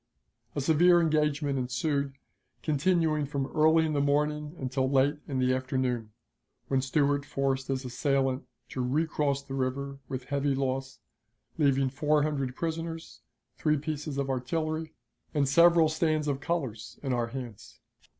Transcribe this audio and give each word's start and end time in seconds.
A 0.55 0.61
severe 0.61 0.99
engagement 0.99 1.59
ensued, 1.59 2.13
continuing 2.63 3.27
from 3.27 3.45
early 3.55 3.85
in 3.85 3.93
the 3.93 4.01
morning 4.01 4.55
until 4.57 4.89
late 4.89 5.19
in 5.27 5.37
the 5.37 5.53
afternoon, 5.53 6.11
when 6.69 6.81
Stuart 6.81 7.23
forced 7.23 7.67
his 7.67 7.85
assailant 7.85 8.47
to 8.69 8.81
recross 8.83 9.43
the 9.43 9.53
river 9.53 9.99
with 10.09 10.23
heavy 10.23 10.55
loss, 10.55 11.01
leaving 11.59 11.91
four 11.91 12.23
hundred 12.23 12.55
prisoners, 12.55 13.21
three 13.57 13.77
pieces 13.77 14.17
of 14.17 14.27
artillery, 14.27 14.95
and 15.35 15.47
several 15.47 15.87
stands 15.87 16.27
of 16.27 16.39
colors 16.39 16.99
in 17.03 17.13
our 17.13 17.27
hands. 17.27 17.79